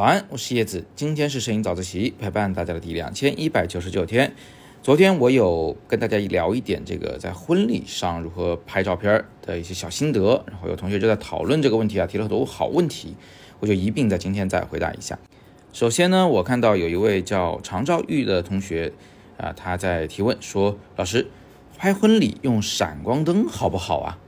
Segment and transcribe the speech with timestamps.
[0.00, 4.32] 早安，我是叶子，今天是摄影早自习陪伴大家的第两千一百九十九天。
[4.82, 13.14] 昨天我有跟大家聊一点这个在婚礼上如何拍照片的一些小心得，然后有同学就在讨论这个问题啊，提了很多好问题，
[13.58, 15.18] 我就一并在今天再回答一下。
[15.74, 18.94] 首先呢，我看到有一位叫常兆玉的同学
[19.36, 21.26] 啊，他在提问说：“老师，
[21.76, 24.18] 拍婚礼用闪光灯好不好啊？”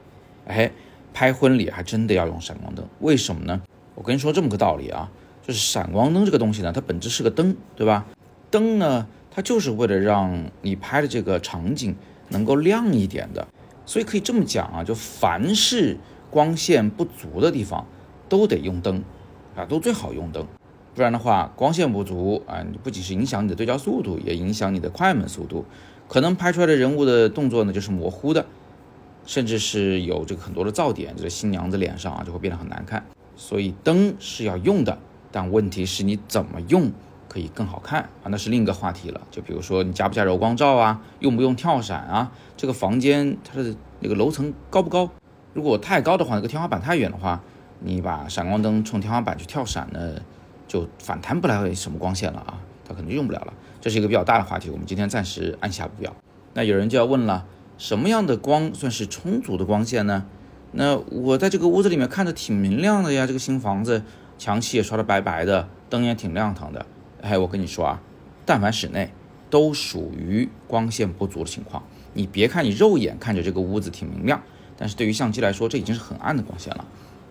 [0.47, 0.71] 哎，
[1.15, 3.63] 拍婚礼还真的要用闪光灯，为什么呢？
[3.95, 5.11] 我跟你说这么个道理啊。
[5.47, 8.07] 就是闪光灯这个东西呢，它本质是个灯，对吧？
[8.51, 11.97] 灯呢，它就是为了让你拍的这个场景
[12.29, 13.49] 能够亮一点的，
[13.85, 15.99] 所以可以这么讲啊，就凡是
[16.31, 17.87] 光线不足的地方，
[18.29, 19.03] 都得用灯
[19.57, 20.47] 啊，都最好用灯，
[20.95, 25.65] 不然的话，光线不足啊，你不仅是影响你的对焦速度，也影响你的快门速度，
[26.09, 28.47] 可能拍出来的人物的动作呢就是模糊的，
[29.27, 33.05] 甚至是有这个很多的噪点，这个新娘子脸上啊就会变得很难看，
[33.35, 34.97] 所以灯是要用的。
[35.33, 36.93] 但问题是你怎么用
[37.27, 38.29] 可以更好看啊？
[38.29, 39.21] 那是另一个话题了。
[39.31, 42.31] 就比如说你加不加柔光罩啊，用不用跳伞啊？
[42.57, 45.09] 这个房间它的那个楼层高不高？
[45.55, 47.41] 如果太高的话，那个天花板太远的话，
[47.81, 50.21] 你把闪光灯冲天花板去跳伞呢，
[50.69, 53.55] 就反弹不来什么光线了啊，它可能就用不了了。
[53.81, 56.15] 这是一个比较大的话题，我们今天暂时按下不表。
[56.53, 57.47] 那有人就要问了，
[57.79, 60.27] 什么样的光算是充足的光线呢？
[60.73, 64.03] 那我在这个屋子里面看着挺明亮的呀，这个新房子。
[64.43, 66.85] 墙漆也刷得白白的，灯也挺亮堂的。
[67.21, 68.03] 哎，我跟你说啊，
[68.45, 69.13] 但凡室内
[69.51, 71.85] 都属于光线不足的情况。
[72.13, 74.43] 你别看你肉眼看着这个屋子挺明亮，
[74.77, 76.85] 但是对于相机来说，这已经是很暗的光线了。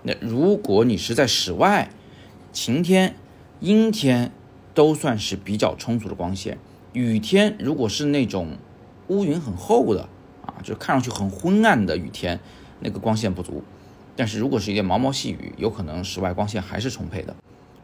[0.03, 1.89] 那如果你是在室外，
[2.53, 3.13] 晴天、
[3.59, 4.31] 阴天
[4.73, 6.59] 都算是比较充足的光线。
[6.93, 8.55] 雨天如果是那种
[9.09, 10.07] 乌云很厚的
[10.45, 12.39] 啊，就看上去很昏暗的雨天，
[12.79, 13.61] 那个光线不足。
[14.15, 17.35] 但是如果是一点毛毛细雨，有可能室外光线还是充沛的，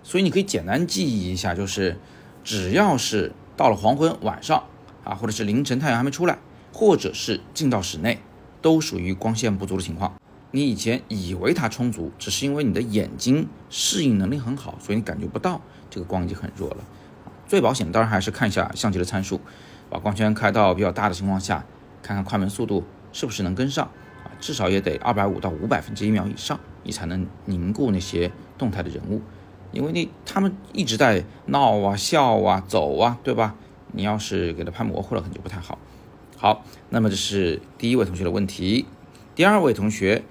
[0.04, 1.98] 所以你可以简单记忆一下，就是
[2.44, 4.64] 只要是到了黄昏、晚上
[5.04, 6.38] 啊，或者是凌晨太阳还没出来，
[6.74, 8.20] 或者是进到室内，
[8.62, 10.14] 都属于光线不足的情况。
[10.52, 16.78] 你以前以为它充足，只是因为你的眼睛适应能力很好，所以你感觉不到这个光已经很弱了。
[17.48, 19.40] 最保险当然还是看一下相机的参数，
[19.90, 21.66] 把光圈开到比较大的情况下，
[22.02, 23.90] 看看快门速度是不是能跟上。
[24.40, 29.22] 至少也得二百五到五百分之一秒以上，你才能凝固那些动态的人物，
[29.72, 33.56] 因为你他们一直在闹啊、笑啊、走啊，对吧？
[33.94, 35.80] 你要是给他拍模糊了，可能就不太好。
[36.36, 38.86] 好，那么这是第一位同学的问题。
[39.34, 40.24] 第二位同学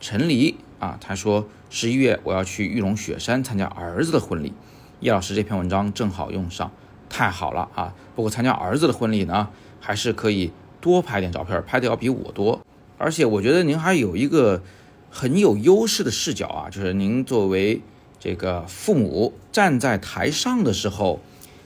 [0.00, 4.52] 陈黎啊，他说十一月我要去玉龙雪山参加儿子的婚礼，
[5.00, 6.70] 叶老师这篇文章正好用上，
[7.08, 7.94] 太好了啊！
[8.14, 9.48] 不过参加儿子的婚礼呢，
[9.80, 12.60] 还是可以多拍点照片，拍的要比我多。
[12.96, 14.62] 而且我觉得您还有一个
[15.10, 17.80] 很有优势的视角啊，就是您作为
[18.18, 21.20] 这个父母站在台上的时候，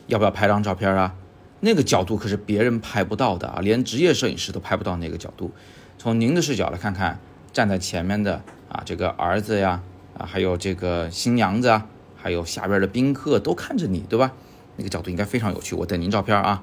[0.07, 1.15] 要不要拍张照片啊？
[1.61, 5.51] 那个角度可是别人拍不到的啊，连职业摄影师都拍不到那个角度。
[5.99, 7.19] 从您的视角来看看，
[7.53, 9.83] 站在前面的啊，这个儿子呀，
[10.17, 14.33] 啊，还有这个新娘子啊，还有下边的宾客都看着你，对吧？
[14.77, 15.75] 那个角度应该非常有趣。
[15.75, 16.63] 我等您照片啊。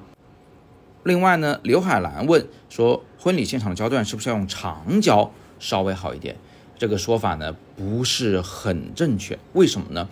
[1.06, 5.30] 另外呢，刘海兰问说，婚礼现场的焦段是不是要用长焦
[5.60, 6.34] 稍微好一点？
[6.76, 9.38] 这个说法呢不是很正确。
[9.52, 10.08] 为什么呢？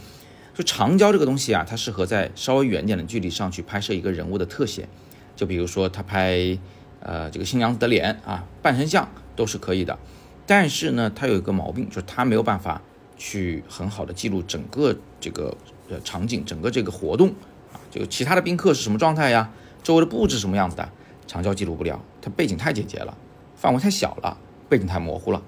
[0.54, 4.88] 就长焦这个东西啊，它适合在稍微远点的距离上去拍摄一个人物的特写。
[5.34, 6.56] 就比如说他拍
[7.00, 9.99] 呃这个新娘子的脸啊，半身像都是可以的。
[10.47, 12.81] 但是呢，它有一个毛病，就是它没有办法
[13.16, 15.56] 去很好的记录整个这个
[15.91, 17.31] 呃场景，整个这个活动
[17.72, 19.50] 啊，就其他的宾客是什么状态呀？
[19.84, 20.89] 周围的布置什么样子的，
[21.27, 23.15] 长焦记录不了，它背景太简洁了，
[23.55, 25.43] 范围太小了，背景太模糊了。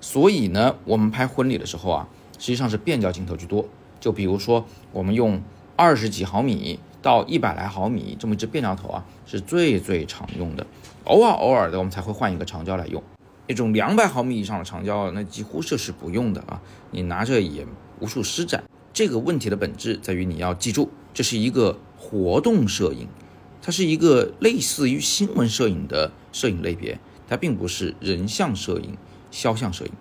[0.00, 2.08] 所以呢，我们拍婚礼的时候啊，
[2.38, 3.66] 实际上是变焦镜头居多。
[3.98, 5.42] 就比如说，我们用
[5.74, 10.64] 二十几毫米到一百来毫米这么一支变焦头啊，是最最常用的。
[11.04, 13.02] 偶尔偶尔的，我们才会换一个长焦来用。
[13.48, 16.62] 那种两百毫米以上的长焦，那几乎就是不用的啊，
[16.92, 17.66] 你拿着也
[17.98, 18.62] 无处施展。
[18.92, 23.08] 这个问题的本质在于你要记住，这是一个活动摄影。
[23.64, 28.94] 它是一个类似于新闻摄影的摄影类别，它并不是人像摄影、
[29.30, 29.92] 肖像摄影。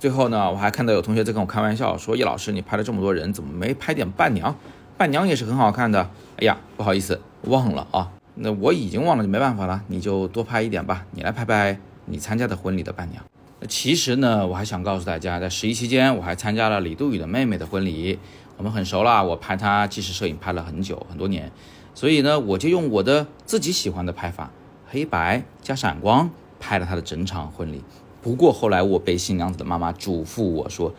[0.00, 4.52] 最后呢，我还看到有同学在跟我开玩笑说：“叶老师，你拍了这么多人，怎么没拍点伴娘？
[4.98, 8.10] 伴娘也是很好看的。”哎呀，不好意思，忘了啊。
[8.34, 11.06] 那我已经忘了就没办法了，你就多拍一点吧。
[11.12, 13.22] 你来拍拍你参加的婚礼的伴娘。
[13.68, 18.18] 其实呢，我还想告诉大家，在十一期间，我还参加了李杜宇的妹妹的婚礼，
[18.56, 19.24] 我们很熟了。
[19.24, 21.52] 我拍她纪实摄影拍了很久很多年。
[21.94, 24.50] 所以呢，我就用我的自己喜欢的拍法，
[24.86, 27.82] 黑白加闪光拍了他的整场婚礼。
[28.20, 30.94] 不过后来我被新娘子的妈妈嘱咐我说：“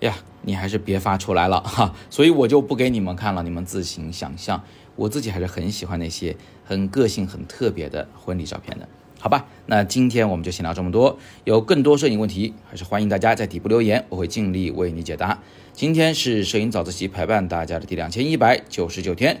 [0.00, 4.62] 呀，你还是别发出来了哈， 所以我就不给你们看了，你们自行想象。
[4.96, 8.88] 我自己还是很喜欢那些很个性、很特别的婚礼照片的，
[9.20, 9.46] 好吧？
[9.66, 11.18] 那今天我们就先聊这么多。
[11.44, 15.38] 有更多摄影问题，还是欢迎大家在底部留言，我会尽力为你解答。
[15.72, 19.40] 今天是摄影早自习陪伴大家的第两千一百九十九天，